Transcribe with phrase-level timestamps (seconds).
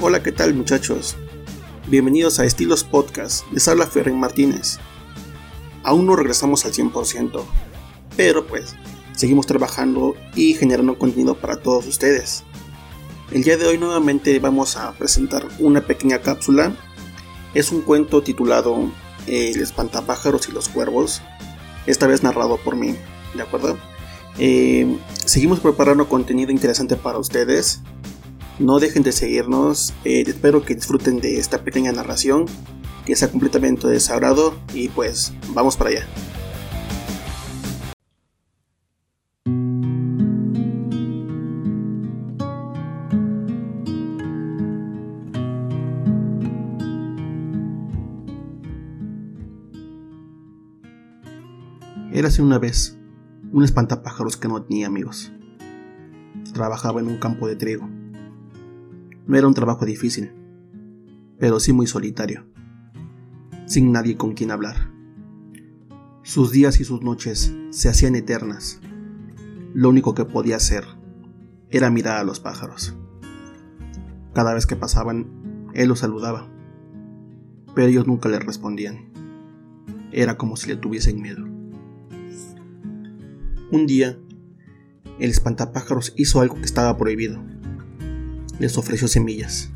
[0.00, 1.16] Hola, ¿qué tal muchachos?
[1.88, 4.78] Bienvenidos a Estilos Podcast, les habla Ferren Martínez.
[5.84, 7.44] Aún no regresamos al 100%,
[8.16, 8.74] pero pues
[9.14, 12.44] seguimos trabajando y generando contenido para todos ustedes.
[13.32, 16.76] El día de hoy nuevamente vamos a presentar una pequeña cápsula.
[17.54, 18.92] Es un cuento titulado
[19.26, 21.22] El espantapájaros y los cuervos,
[21.86, 22.94] esta vez narrado por mí,
[23.34, 23.78] ¿de acuerdo?
[24.38, 27.80] Eh, seguimos preparando contenido interesante para ustedes.
[28.58, 29.94] No dejen de seguirnos.
[30.04, 32.44] Eh, espero que disfruten de esta pequeña narración,
[33.06, 36.06] que sea completamente de sagrado y pues vamos para allá.
[52.14, 52.98] Érase una vez
[53.52, 55.32] un espantapájaros que no tenía amigos.
[56.52, 57.88] Trabajaba en un campo de trigo.
[59.26, 60.30] No era un trabajo difícil,
[61.38, 62.44] pero sí muy solitario,
[63.64, 64.90] sin nadie con quien hablar.
[66.22, 68.82] Sus días y sus noches se hacían eternas.
[69.72, 70.84] Lo único que podía hacer
[71.70, 72.94] era mirar a los pájaros.
[74.34, 76.46] Cada vez que pasaban, él los saludaba,
[77.74, 79.10] pero ellos nunca le respondían.
[80.12, 81.51] Era como si le tuviesen miedo.
[83.72, 84.18] Un día,
[85.18, 87.42] el espantapájaros hizo algo que estaba prohibido.
[88.58, 89.70] Les ofreció semillas.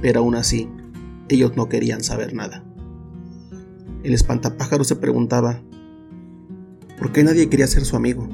[0.00, 0.68] Pero aún así,
[1.28, 2.62] ellos no querían saber nada.
[4.04, 5.60] El espantapájaros se preguntaba,
[7.00, 8.28] ¿por qué nadie quería ser su amigo?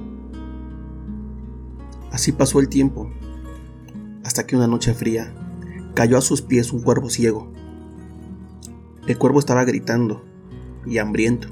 [2.13, 3.11] Así pasó el tiempo,
[4.25, 5.35] hasta que una noche fría
[5.95, 7.51] cayó a sus pies un cuervo ciego.
[9.07, 10.23] El cuervo estaba gritando
[10.85, 11.49] y hambriento.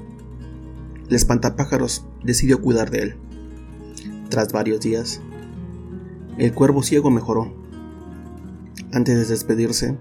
[1.09, 3.15] El espantapájaros decidió cuidar de él.
[4.29, 5.21] Tras varios días,
[6.37, 7.53] el cuervo ciego mejoró.
[8.91, 9.97] Antes de despedirse,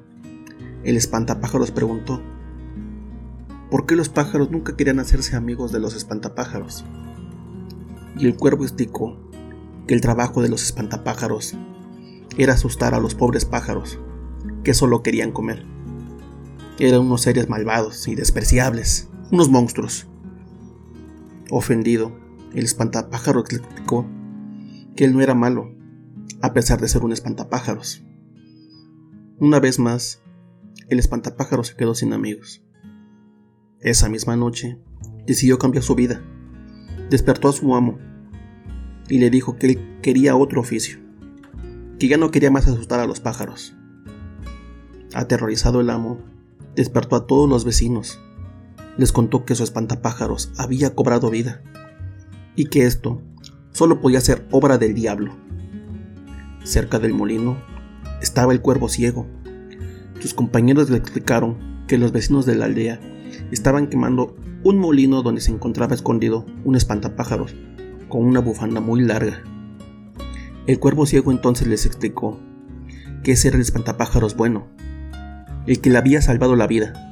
[0.84, 2.22] el espantapájaros preguntó,
[3.70, 6.84] ¿por qué los pájaros nunca querían hacerse amigos de los espantapájaros?
[8.16, 9.18] Y el cuervo explicó
[9.86, 11.54] que el trabajo de los espantapájaros
[12.38, 13.98] era asustar a los pobres pájaros,
[14.64, 15.64] que solo querían comer.
[16.78, 20.08] Eran unos seres malvados y despreciables, unos monstruos.
[21.54, 22.18] Ofendido,
[22.54, 24.06] el espantapájaros explicó
[24.96, 25.76] que él no era malo,
[26.40, 28.02] a pesar de ser un espantapájaros.
[29.38, 30.22] Una vez más,
[30.88, 32.64] el espantapájaros se quedó sin amigos.
[33.80, 34.78] Esa misma noche,
[35.26, 36.22] decidió cambiar su vida.
[37.10, 37.98] Despertó a su amo
[39.10, 41.00] y le dijo que él quería otro oficio,
[41.98, 43.76] que ya no quería más asustar a los pájaros.
[45.12, 46.18] Aterrorizado el amo,
[46.74, 48.18] despertó a todos los vecinos
[48.96, 51.62] les contó que su espantapájaros había cobrado vida
[52.56, 53.22] y que esto
[53.72, 55.34] solo podía ser obra del diablo.
[56.64, 57.56] Cerca del molino
[58.20, 59.26] estaba el cuervo ciego.
[60.20, 63.00] Sus compañeros le explicaron que los vecinos de la aldea
[63.50, 67.54] estaban quemando un molino donde se encontraba escondido un espantapájaros
[68.08, 69.42] con una bufanda muy larga.
[70.66, 72.38] El cuervo ciego entonces les explicó
[73.24, 74.68] que ese era el espantapájaros bueno,
[75.66, 77.11] el que le había salvado la vida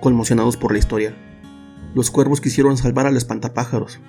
[0.00, 1.14] conmocionados por la historia.
[1.94, 4.00] Los cuervos quisieron salvar al espantapájaros,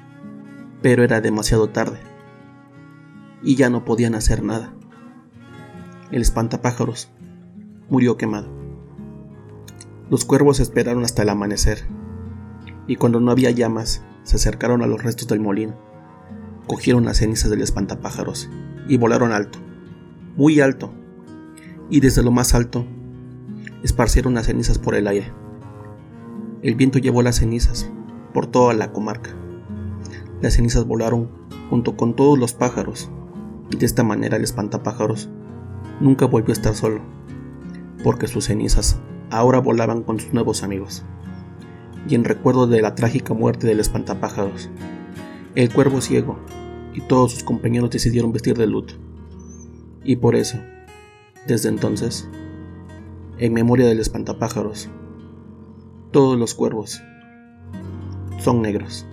[0.81, 2.00] pero era demasiado tarde
[3.44, 4.74] y ya no podían hacer nada.
[6.12, 7.09] El espantapájaros
[7.90, 8.50] murió quemado.
[10.09, 11.85] Los cuervos esperaron hasta el amanecer
[12.88, 15.75] y cuando no había llamas se acercaron a los restos del molino.
[16.68, 18.50] Cogieron las cenizas del espantapájaros
[18.88, 19.59] y volaron alto,
[20.35, 20.94] muy alto,
[21.90, 22.85] y desde lo más alto
[23.84, 25.41] esparcieron las cenizas por el aire.
[26.63, 27.89] El viento llevó las cenizas
[28.35, 29.31] por toda la comarca.
[30.41, 31.27] Las cenizas volaron
[31.72, 33.09] junto con todos los pájaros,
[33.72, 35.27] y de esta manera el espantapájaros
[36.00, 37.01] nunca volvió a estar solo,
[38.03, 39.00] porque sus cenizas
[39.31, 41.03] ahora volaban con sus nuevos amigos.
[42.07, 44.69] Y en recuerdo de la trágica muerte del espantapájaros,
[45.56, 46.38] el cuervo ciego
[46.94, 48.94] y todos sus compañeros decidieron vestir de luto.
[50.03, 50.59] Y por eso,
[51.47, 52.30] desde entonces,
[53.39, 54.89] en memoria del espantapájaros,
[56.12, 57.02] todos los cuervos
[58.40, 59.06] son negros.